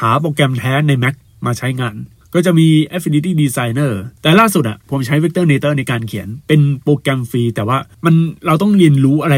[0.00, 1.14] หาโปรแกรมแท้ใน Mac
[1.46, 1.96] มาใช้งาน
[2.34, 3.92] ก็จะมี Affinity Designer
[4.22, 8.14] แต่ล่าสุดอะผมใช้ Vector Nator ในการเขียนเป็นโปรแกรมฟรี แต่ว่ามัน
[8.46, 9.36] เราต้องเรียนรู้อะไร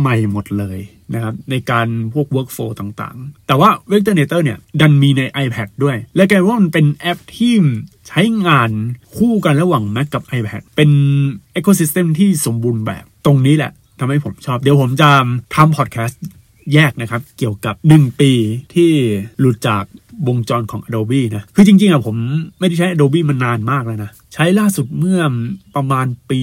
[0.00, 0.78] ใหม่หมดเลย
[1.14, 7.54] นะครับในการพวก workflow ต่างๆ แต่ว่า Vector Nator เนี่ยดันมีใน iPad ด้วย และกลายว่ามันเป็นแอปที่
[8.08, 8.70] ใช้งาน
[9.16, 10.90] คู่กันระหว่าง Mac กับ iPad เป็น
[11.58, 15.10] ecosystem ที่สมบูรณ์แบบตรงนี้แหละทำให้ผมชอบ เดี๋ยวผมจะ
[15.54, 16.22] ทำพอดแคสต์
[16.74, 18.32] แยกนะครับ เกี่ยวกับ 1 ปี
[18.74, 18.90] ที่
[19.40, 19.84] หลุดจาก
[20.28, 22.16] วงจรของ Adobe นะ คือจริงๆอะผม
[22.58, 25.20] ไม่ได้ใช้ Adobe มานานมากแล้วนะ ใช้ล่าสุดเมื่อ
[25.76, 26.40] ประมาณปี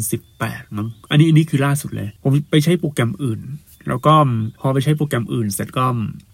[0.00, 3.40] 2018มั้งอันนี้อันนี้คือล่าสุดเลย ผมไปใช้โปรแกรมอื่น
[3.88, 4.14] แล้วก็
[4.60, 5.86] พอไปใช้โปรแกรมอื่น เสร็จก็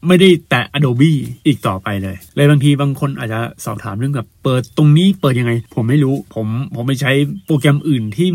[0.07, 1.13] ไม่ได้แตะ Adobe
[1.47, 7.13] อีกต่อไปเลย เลยบางทีบางคนอาจจะสอบถามเรื่องแบบเปิดตรงนี้เปิดยังไง ผมไม่รู้ ผมผมไปใช้
[7.47, 8.29] โปรแกรมอื่นที่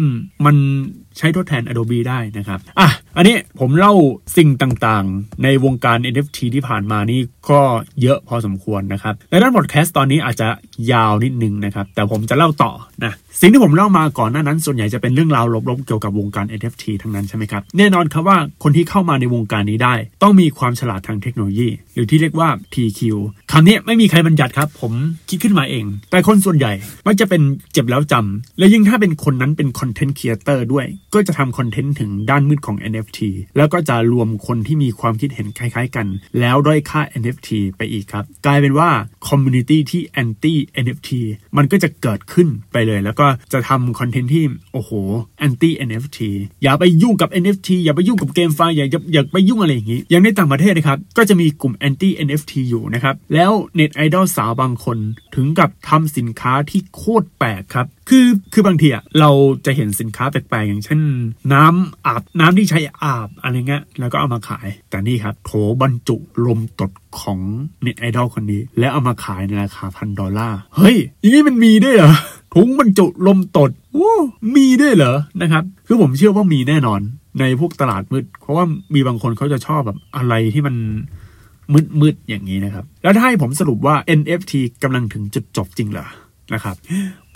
[0.46, 0.56] มัน
[1.18, 3.94] ใช้ทดแทน Adobe ได้นะครับ อะ อันนี้ผมเล่า
[4.38, 7.62] สิ่งต่างๆ ในวงการ NFT ที่ผ่านมานี่ก็
[8.02, 10.48] เยอะพอสมควรนะครับ ในด้านพอดแคสต์ตอนนี้อาจจะ
[10.92, 12.72] ยาวนิดนึงนะครับ แต่ผมจะเล่าต่อ
[13.04, 23.00] นะ สิ่งที่ผมเล่ามาก่อนหน้านั้นส่วนใหญ่จะเป็นเรื่องราวลบๆ เกี่ยวกับวงการ NFT ทั้งนั้นใช่ไหมครับ แน่นอนครับว่าคนที่เข้ามาในวงการนี้ได้ ต้องมีความฉลาดทางเทคโนโลยี หรือที่เรียกว่า TQ
[23.52, 24.94] คำนี้ไม่มีใครบัญญัติครับ ผม
[25.30, 26.72] คิดขึ้นมาเอง แต่คนส่วนใหญ่
[27.06, 27.42] มักจะเป็น
[27.74, 33.20] เจ็บแล้วจำและยิ่งถ้าเป็นคนนั้นเป็นคอนเทนต์ครีเอเตอร์ด้วยก็จะทำคอนเทนต์ถึงด้านมืดของ NFT
[33.58, 36.08] แล้วก็จะรวมคนที่มีความคิดเห็นคล้ายๆกัน
[36.40, 38.90] แล้วด้อยค่า NFT ไปอีกครับ กลายเป็นว่า
[39.28, 41.10] คอมมูนิตี้ที่แอนตี้ NFT
[41.58, 44.92] มันก็จะเกิดขึ้นไปเลย แล้วก็จะทำคอนเทนต์ที่โอ้โห
[45.40, 46.20] แอนตี้ NFT
[46.64, 54.98] อย่าไปยุ่งกับ NFT อย่าไปยุ่งกับ GameFi อย่าอย่าไปยุ่งอะไรอย่างนี้อย่างในต่างประเทศนะครับก็จะมีกลุ่มแอนตี้ NFT อยู่นะครับแล้วเน็ตไอดอลสาวบางคน
[55.36, 59.30] ถึงกับทำสินค้าที่โคตรแปลกครับคือคือบางทีอะเรา
[59.66, 61.00] จะเห็นสินค้าแปลกๆอย่างเช่น
[61.54, 67.40] น้ำอาบน้ำที่ใช้อาบอะไรเงี้ยแล้วก็เอามาขาย แต่นี่ครับโถบรรจุลมตดของ
[67.82, 72.14] เน็ตไอดอลคนนี้ แล้วเอามาขายในราคาพันดอลลาร์เฮ้ยอย่างนี้มันมีด้วยเหรอ
[72.54, 74.14] ถุงบรรจุลมตดโอ้
[74.56, 77.02] มีด้วยเหรอนะครับ คือผมเชื่อว่ามีแน่นอน
[77.40, 80.76] ในพวกตลาดมืด เพราะว่ามีบางคนเขาจะชอบแบบอะไรที่มัน
[82.02, 86.08] มืดๆอย่างนี้นะครับ แล้วถ้าให้ผมสรุปว่า NFT กำลังถึงจุดจบจริงเหรอ
[86.54, 86.76] นะครับ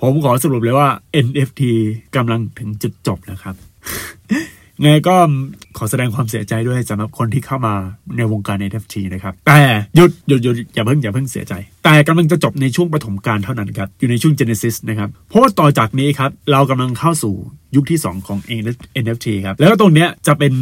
[0.01, 0.89] ผมขอสรุปเลยว่า
[1.25, 1.61] NFT
[2.15, 3.55] กำลังถึงจุดจบนะครับ
[4.83, 5.15] ไงก็
[5.77, 7.73] ขอแสดงความเสียใจด้วยสำหรับคนที่เข้ามา
[8.17, 9.59] ในวงการ NFT นะครับ แต่
[9.95, 17.35] หยุดหยุดหยุดอย่าเพิ่งอย่าเพิ่งเสียใจ แต่กำลังจะจบในช่วงปฐมกาลเท่านั้นครับ อยู่ในช่วง Genesis นะครับ เพราะว่าต่อจากนี้ครับ เรากำลังเข้าสู่
[17.75, 18.39] ยุคที่ 2 ของ
[19.03, 20.53] NFT ครับ แล้วตรงเนี้ยจะเป็น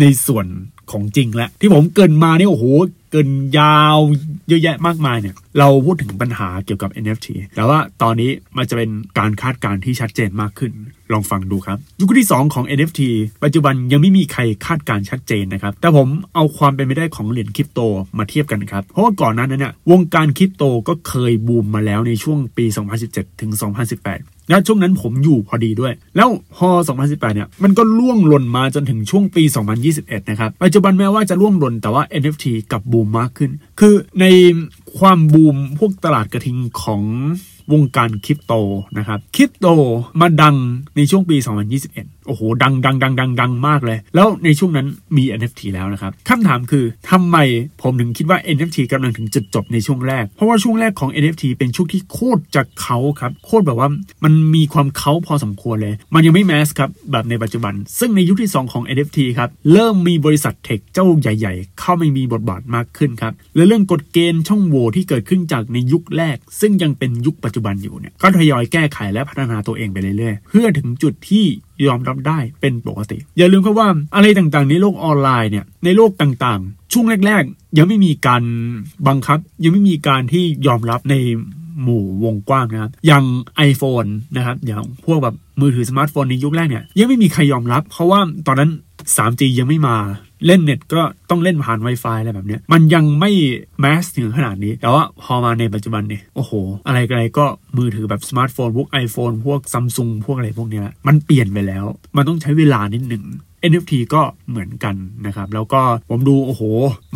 [0.00, 0.46] ในส่วน
[0.90, 2.64] ของจริงและ ที่ผมเกินมาเนี่ยโอ้โห
[3.10, 3.98] เกินยาว
[4.48, 10.72] เยอะแยะมากมายเนี่ย เราพูดถึงปัญหาเกี่ยวกับ NFT แต่ว่าตอนนี้มันจะเป็นการคาดการณ์ที่ชัดเจนมากขึ้น
[11.12, 13.00] ลองฟังดูครับ ยุคที่ 2 ของ NFT
[13.44, 17.80] ปัจจุบันยังไม่มีใครคาดการณ์ชัดเจนนะครับ แต่ผมเอาความเป็นไปได้ของเหรียญคริปโต
[18.18, 22.64] มาเทียบกันครับ เพราะว่าก่อนหน้านั้นเนี่ย วงการคริปโตก็เคยบูมมาแล้วในช่วงปี
[23.02, 23.50] 2017 ถึง
[23.96, 26.68] 2018 และช่วงนั้นผมอยู่พอดีด้วย แล้วพอ
[27.00, 29.42] 2018 เนี่ย มันก็ล่วงหล่นมาจนถึงช่วงปี
[29.86, 34.24] 2021 นะครับ ปัจจุบันแม้ว่าจะล่วงหล่นแต่ว่า NFT กับบูมมากขึ้น คือใน
[34.98, 37.02] ความบูมพวกตลาดกระทิงของ
[37.72, 38.52] วงการคริปโต
[38.98, 39.66] นะครับคริปโต
[40.20, 40.56] มาดัง
[40.96, 41.36] ในช่วงปี
[41.82, 47.36] 2021 โอ้โห ดังดังดังดังดังมากเลย แล้วในช่วงนั้นมี NFT แล้วนะครับคำถามคือทำไม
[47.82, 53.88] ผมถึงคิดว่า NFT กำลังถึงจุดจบในช่วงแรก เพราะว่าช่วงแรกของ NFT เป็นช่วงที่โคตรจะเขาครับ โคตรแบบว่า
[54.24, 71.44] มันมีความเขาพอสมควรเลย มันยังไม่แมสครับแบบในปัจจุบัน ซึ่งในยุคที่ 2 ของ NFT ครับเริ่มมีบริษัทเทคเจ้าใหญ่ ๆ เข้ามามีบทบาทมากขึ้นครับและเรื่องกฎเกณฑ์ช่องโหว่ที่เกิดขึ้นจากในยุคแรก ซึ่งยังเป็นยุคปัจจุบันอยู่เนี่ยก็ทยอยแก้ไขและพัฒนาตัวเองไปเรื่อยๆ เพื่อถึงจุดที่
[71.86, 78.42] ยอมรับได้เป็นปกติ อย่าลืมครับว่าอะไรต่างๆ ในโลกออนไลน์เนี่ยในโลกต่างๆ ช่วงแรก ๆ ยังไม่มีการ
[79.08, 81.16] บังคับ ยังไม่มีการที่ยอมรับใน
[81.82, 83.24] หมู่วงกว้างนะครับอย่าง
[83.70, 88.70] iPhone นะครับอย่างพวกแบบมือถือสมาร์ทโฟนในยุคแรกเนี่ยยังไม่มีใครยอมรับ เพราะว่าตอนนั้น
[89.16, 89.96] 3G ยังไม่มา
[90.46, 93.30] เล่นเน็ตก็ต้องเล่นผ่าน Wi-Fi อะไรแบบเนี้ยมันยังไม่
[93.80, 96.52] mass ถึงขนาดนี้ แต่ว่าพอมาในปัจจุบันเนี่ยโอ้โห
[96.86, 101.84] อะไรอะไรก็มือถือแบบสมาร์ทโฟนพวก iPhone พวกซัมซุงพวกอะไรพวกเนี้ยมันเปลี่ยนไปแล้ว
[102.16, 103.24] มันต้องใช้เวลานิดหนึ่ง
[103.70, 104.94] NFT ก็เหมือนกัน
[105.26, 106.62] นะครับ แล้วก็ผมดู โอ้โห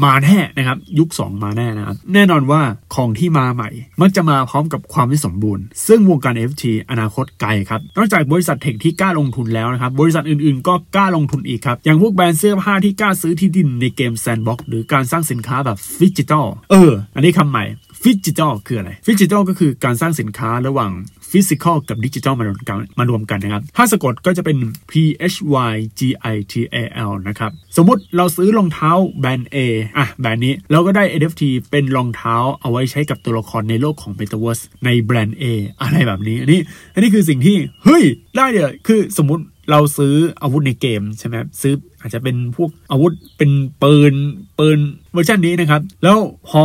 [0.04, 2.60] มาแน่นะครับ ยุค 2 มาแน่นะครับ แน่นอนว่า
[2.94, 17.64] ของที่มาใหม่ มันจะมาพร้อมกับความไม่สมบูรณ์ ซึ่งวงการ NFT อนาคตไกลครับ นอกจากบริษัทเทคที่กล้าลงทุนแล้วนะครับ บริษัทอื่นๆ ก็กล้าลงทุนอีกครับ อย่างพวกแบรนด์เสื้อผ้าที่กล้าซื้อที่ดินในเกม Sandbox หรือการสร้างสินค้าแบบ phygital เออ อันนี้คำใหม่
[18.02, 20.92] phygital คืออะไร phygital ก็คือการสร้างสินค้าระหว่าง
[21.30, 24.58] physical กับดิจิทัลมารวมกันมารวมกันนะครับ ถ้าสะกดก็จะเป็น
[24.90, 24.92] P
[25.32, 25.36] H
[25.72, 26.00] Y G
[26.34, 26.76] I T A
[27.10, 29.56] L นะครับ สมมติเราซื้อรองเท้าแบรนด์ A
[29.98, 35.44] อะแบรนด์นี้เราก็ได้ NFT เป็นรองเท้าเอาไว้ใช้กับตัวละครในโลกของ Metaverse ในแบรนด์ A
[35.82, 36.60] อะไรแบบนี้ อันนี้
[36.94, 38.04] อันนี้คือสิ่งที่ เฮ้ย
[38.36, 43.50] ได้เดี๋ยวคือสมมติเราซื้ออาวุธในเกมใช่ไหมซื้อ อาจจะเป็นพวกอาวุธเป็น
[43.82, 44.14] ปืน
[44.58, 44.78] ปืน
[45.12, 46.18] เวอร์ชันนี้นะครับ แล้ว
[46.50, 46.64] พอ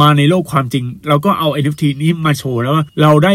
[0.00, 3.34] มาในโลกความจริง เราก็เอา NFT นี้มาโชว์แล้วว่าเราได้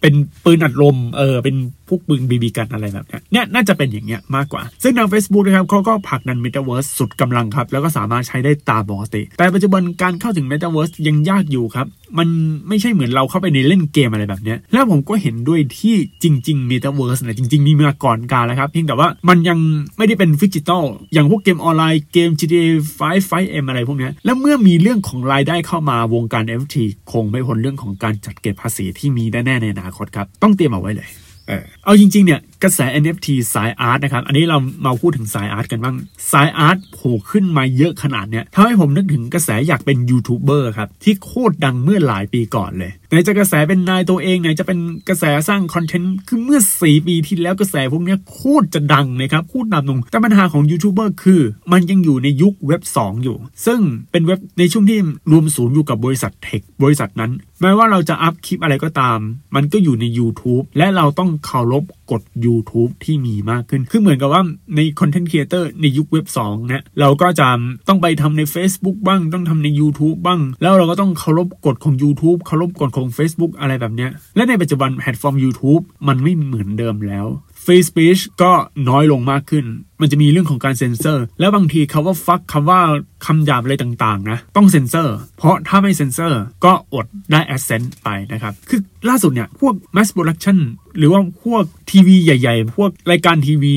[0.00, 1.56] เป็นปืนอัดลมเออเป็น
[1.88, 11.86] พวกปืนบีบีกันอะไรแบบเนี้ยเนี่ยน่าจะเป็นอย่างเงี้ยมากกว่า ซึ่งทาง Facebook นะครับเขาก็ผลักดัน Metaverse สุดกำลังครับ แล้วก็สามารถใช้ได้ตามปกติ แต่ปัจจุบันการเข้าถึง Metaverse ยังยากอยู่ครับ
[12.18, 12.28] มัน
[12.68, 19.58] ไม่ใช่เหมือนเราเข้าไปในเล่นเกมอะไรแบบเนี้ยแล้วผมก็เห็นด้วยที่จริง ๆ Metaverse นี่ยจริง ๆ มีมาก่อนการแล้วครับ เพียงแต่ว่ามันยัง
[19.98, 20.79] ไม่ได้เป็น phygital
[21.12, 22.66] อย่างพวกเกมออนไลน์เกม GTA
[22.98, 26.76] 5 FiveM อะไรพวกเนี้ยแล้วเมื่อมีเรื่องของรายได้เข้ามาวงการ NFT
[27.12, 31.08] คงไม่พ้นเรื่องของการจัดเก็บภาษีที่มีแน่ๆในอนาคตครับ ต้องเตรียมเอาไว้เลย
[31.48, 35.96] เออเอาจริงๆเนี่ย กระแส NFT สายอาร์ตนะครับ อันนี้เรามาพูดถึงสายอาร์ตกันบ้าง
[36.32, 51.42] สายอาร์ตโผล่ขึ้นมาเยอะขนาดเนี้ยทำให้ผมนึกถึงกระแสอยากเป็นยูทูบเบอร์ครับ ที่โคตรดังเมื่อหลายปีก่อนเลยไหนจะกระแสเป็นนายตัวเองไหนจะเป็นกระแสสร้าง content คือเมื่อ 4 ปีที่แล้วกระแสพวกเนี้ยโคตรจะดังนะครับพูดตามตรงแต่ปัญหาของยูทูบเบอร์คือ
[51.72, 54.98] มันยังอยู่ในยุคเว็บ 2 อยู่ ซึ่งเป็นเว็บในช่วงที่
[55.30, 59.18] รวมศูนย์อยู่กับบริษัทเทคบริษัทนั้นแม้ว่าเราจะอัพคลิปอะไรก็ตาม
[59.54, 64.42] มันก็อยู่ใน YouTube และเราต้องเคารพกฎ YouTube ที่มีมากขึ้น คือเหมือนกับว่า
[64.76, 67.48] ใน content creator ในยุคเว็บ2เนี่ยเราก็จะ
[67.88, 77.26] ต้องไปทำใน Facebook บ้าง ต้องทำใน YouTube บ้าง แล้วเราก็ต้องเคารพกฎของ YouTube เคารพกฎของ Facebook อะไรแบบเนี้ยและในปัจจุบันแพลตฟอร์ม YouTube มันไม่เหมือนเดิมแล้ว
[77.72, 78.52] Free Speech ก็
[78.88, 79.64] น้อยลงมากขึ้น
[80.00, 82.80] มันจะมีเรื่องของการเซ็นเซอร์ แล้วบางทีคำว่า fuck คำว่า
[83.26, 90.58] คำหยาบอะไรต่างๆนะต้องเซ็นเซอร์ เพราะถ้าไม่เซ็นเซอร์ก็อดได้ AdSense ไปนะครับ คือล่าสุดเนี่ย พวก Mass Production
[90.98, 93.76] หรือว่าพวกทีวีใหญ่ ๆ พวกรายการทีวี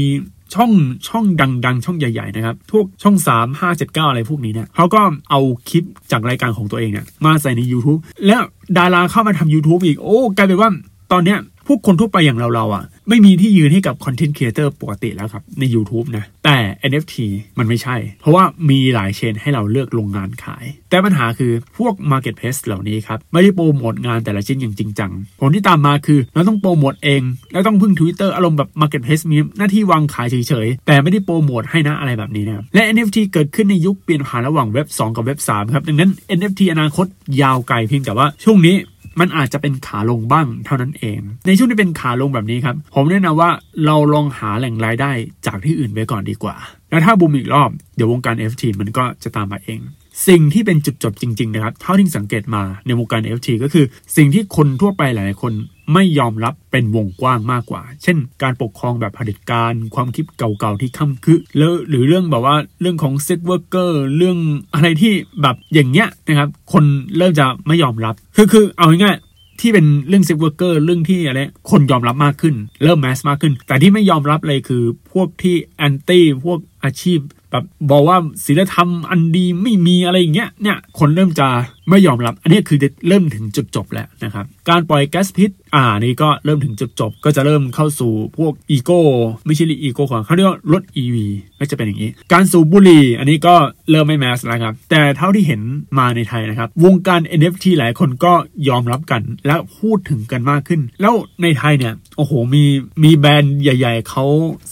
[0.55, 0.71] ช่อง
[1.07, 1.25] ช่อง
[1.65, 8.41] ดัง ๆ ช่องใหญ่ ๆ นะครับพวกช่อง 3 5 7 9 อะไรพวกนี้เนี่ยเขาก็เอาคลิปจากรายการของตัวเองเนี่ยมาใส่ใน YouTube แล้ว
[8.77, 10.69] ดาราเข้ามาทำ YouTube อีก โอ้กลายเป็นว่า
[11.11, 16.57] ตอนเนี้ยพวกคนทั่วไปอย่างเราๆอะ ไม่มีที่ยืนให้กับ content creator ปกติแล้วครับใน YouTube นะ แต่
[16.89, 17.15] NFT
[17.57, 33.17] มันไม่ใช่ เพราะว่ามีหลาย chain ให้เราเลือกลงงานขาย แต่ปัญหาคือพวก Marketplace เหล่านี้ครับ ไม่ได้โปรโมทงานแต่ละชิ้นอย่างจริงจังผลที่ตามมาคือเราต้องโปรโมทเอง แล้วต้องพึ่ง Twitter อารมณ์แบบ Marketplace มีหน้าที่วางขายเฉยๆ แต่ไม่ได้โปรโมทให้นะอะไรแบบนี้นะและ NFT
[33.33, 37.05] เกิดขึ้นในยุคเปลี่ยนผ่านระหว่างเว็บ 2 กับเว็บ3ครับดังนั้น NFT อนาคต
[37.41, 38.75] ยาวไกลเพียงแต่ว่าช่วงนี้
[39.19, 43.49] มันอาจจะเป็นขาลงบ้างเท่านั้นเอง ในช่วงที่เป็นขาลงแบบนี้ครับ ผมแนะนำว่า
[43.85, 45.11] เราลองหาแหล่งรายได้
[45.47, 46.55] จากที่อื่นไปก่อนดีกว่า
[46.89, 49.79] แล้วถ้าบูมอีกรอบ เดี๋ยววงการ FT มันก็จะตามมาเอง
[50.27, 53.85] สิ่งที่เป็นจุดจบจริงๆนะครับเท่าที่สังเกตมาในวงการ FT ก็คือ
[54.17, 55.53] สิ่งที่คนทั่วไปหลายๆคน
[55.93, 64.37] ไม่ยอมรับเป็นวงกว้างมากกว่า เช่น การปกครองแบบเผด็จการ ความคิดเก่าๆที่ค้ำคือแล้วหรือเรื่องแบบว่าเรื่องของ sex worker เรื่อง
[64.73, 66.83] อะไรที่แบบอย่างเงี้ยนะครับ คน
[67.17, 71.39] เริ่มจะไม่ยอมรับ คือคือเอาง่ายๆที่เป็นเรื่อง sex worker เรื่องที่อะไร
[71.71, 77.19] คนยอมรับมากขึ้น เริ่ม mass มากขึ้น แต่ที่ไม่ยอมรับเลยคือพวกที่ anti พวกอาชีพ
[77.53, 81.47] แบบบอกว่าศีลธรรมอันดีไม่มีอะไรอย่างเงี้ยเนี่ยคนเริ่มจะ
[81.89, 89.01] ไม่ยอมรับ อันนี้คือจะเริ่มถึงจุดจบแล้วนะครับ การปล่อยแก๊สพิษ อ่า นี่ก็เริ่มถึงจุดจบ ก็จะเริ่มเข้าสู่พวก eco
[89.45, 91.15] ไม่ใช่ eco ของเขาเรียกว่ารถ EV
[91.59, 93.55] ก็จะเป็นอย่างนี้ การสูบบุหรี่ อันนี้ก็
[93.89, 95.61] เริ่มไม่ mass แล้วครับ แต่เท่าที่เห็น
[95.99, 98.33] มาในไทยนะครับ วงการ NFT หลายคนก็
[98.69, 102.63] ยอมรับกัน และพูดถึงกันมากขึ้น แล้วในไทยเนี่ย โอ้โห มี
[103.03, 104.25] มีแบรนด์ใหญ่ ๆ เขา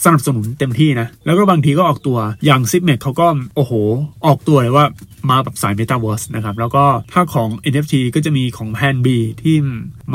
[0.04, 3.72] สนับสนุนเต็มที่นะ แล้วก็บางทีก็ออกตัว อย่าง Zipmex เขาก็ โอ้โห
[4.26, 4.86] ออกตัวเลยว่า
[5.30, 9.08] มาแบบสาย Metaverse นะครับ แล้วก็ถ้าของ NFT ก็จะมีของ Plan B
[9.42, 9.56] ที่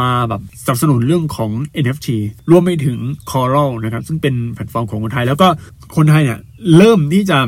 [0.01, 1.51] มาแบบสนับสนุนเรื่องของ
[1.83, 2.07] NFT
[2.51, 2.99] รวมไปถึง
[3.31, 5.47] Coral นะครับ ซึ่งเป็นแพลตฟอร์มของคนไทย แล้วก็
[5.95, 6.39] คนไทยเนี่ย
[6.77, 7.39] เริ่มที่จะ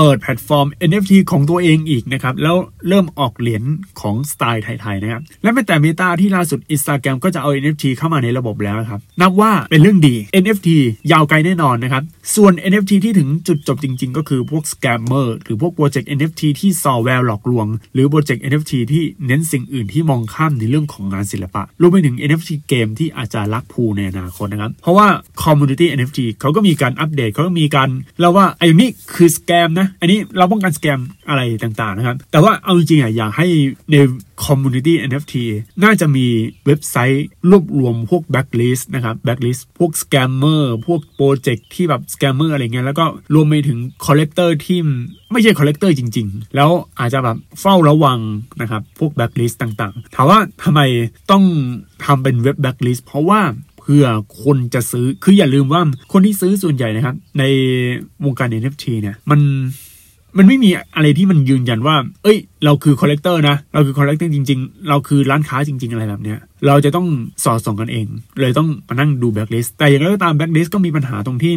[0.00, 2.56] เปิดแพลตฟอร์ม NFT ของตัวเองอีกนะครับ แล้ว
[2.88, 3.62] เริ่มออกเหรียญ
[4.00, 10.68] ของสไตล์ไทยๆนะครับ และแม้แต่ Meta ที่ล่าสุด Instagram ก็จะเอา NFT เข้ามาในระบบแล้วนะครับ นับว่าเป็นเรื่องดี NFT
[11.12, 12.02] ยาวไกลแน่นอนนะครับ
[12.34, 23.64] ส่วน NFT ที่ถึงจุดจบจริง ๆ ก็คือพวก scammer หรือพวกโปรเจกต์ NFT ที่ส่อแววหลอกลวง หรือโปรเจกต์ NFT ที่เน้นสิ่งอื่นที่มองข้ามในเรื่องของงานศิลปะรวมไปถึง NFT เกมที่อาจจะ rug
[23.72, 25.08] pull ในอนาคตนะครับ เพราะว่า
[25.42, 33.46] Community NFT เขาก็มีการอัปเดตเขาก็มีการเล่าว่าไอ้นี่คือ scam นะอันนี้เราป้องกัน scam อะไรต่างๆนะครับ แต่ว่าเอาจริงๆอะอยากให้
[33.90, 33.96] ใน
[34.44, 35.34] Community NFT
[35.84, 36.26] น่าจะมี
[36.66, 44.78] เว็บไซต์รวบรวมพวก backlist นะครับ blacklist พวก scammer พวกโปรเจกต์ที่แบบ scammer อะไรเงี้ยแล้วก็รวมไปถึง collector ที่
[45.32, 48.20] ไม่ใช่ collector จริง ๆ แล้วอาจจะแบบเฝ้าระวัง
[48.60, 50.80] นะครับ พวก blacklist ต่างๆ ถามว่าทำไม
[51.30, 51.44] ต้อง
[52.04, 53.40] ทำเป็นเว็บ backlist เพราะว่า
[53.92, 54.06] เพื่อ
[54.44, 55.80] คนจะซื้อ คืออย่าลืมว่า
[56.12, 57.42] คนที่ซื้อส่วนใหญ่นะครับ ใน
[58.24, 59.40] วงการ NFT เนี่ยมัน
[60.38, 67.06] มันไม่มีอะไรที่มันยืนยันว่า เอ้ย เราคือ collector นะ เราคือ collector จริง ๆ เราคือร้านค้าจริง ๆ อะไรแบบเนี้ย เราจะต้อง
[67.44, 68.06] สอดส่องกันเอง
[68.40, 71.54] เลยต้องมานั่งดูแบ็กลิสต์ แต่อย่างไรก็ตามแบ็กลิสต์ก็มีปัญหาตรงที่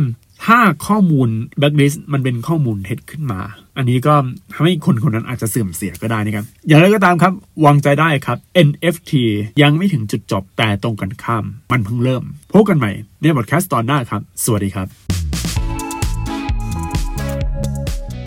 [0.48, 3.42] ถ้าข้อมูลแบ็กลิสต์มันเป็นข้อมูลเท็จขึ้นมา
[3.78, 4.14] อันนี้ก็
[4.54, 7.34] ทำให้คนคนนั้นอาจจะเสื่อมเสียก็ได้นะครับ อย่างไรก็ตามครับ
[7.66, 9.12] วางใจได้ครับ NFT
[9.62, 14.88] ยังไม่ถึงจุดจบแต่ตรงกันข้าม มันเพิ่งเริ่ม พบกันใหม่ในบทแคสต์ตอนหน้าครับ สวัสดีครับ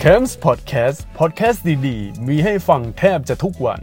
[0.01, 3.81] c a m s Podcast Podcast ดีๆ มีให้ฟังแทบจะทุกวัน